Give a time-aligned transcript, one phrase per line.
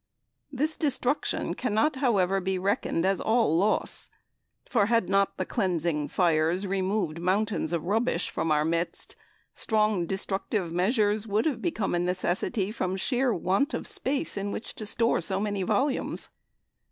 [0.51, 4.09] This destruction cannot, however, be reckoned as all loss;
[4.67, 9.15] for had not the "cleansing fires" removed mountains of rubbish from our midst,
[9.53, 14.73] strong destructive measures would have become a necessity from sheer want of space in which
[14.73, 16.31] to store so many volumes.